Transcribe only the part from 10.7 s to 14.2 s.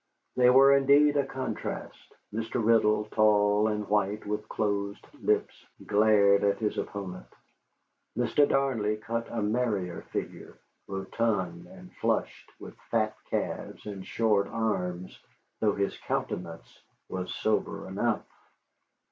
rotund and flushed, with fat calves and